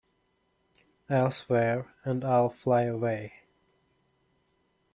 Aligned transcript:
Elsewhere" 1.11 1.93
and 2.03 2.25
"I'll 2.25 2.49
Fly 2.49 2.85
Away". 2.85 3.33